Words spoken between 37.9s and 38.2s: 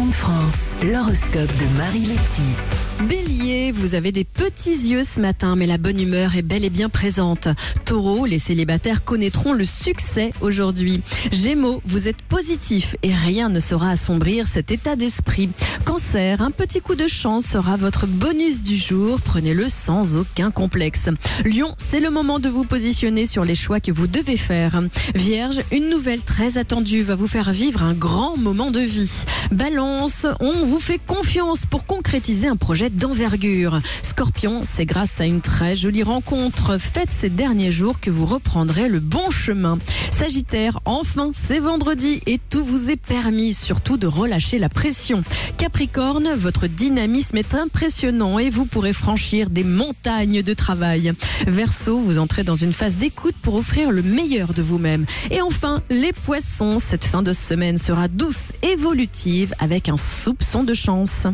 que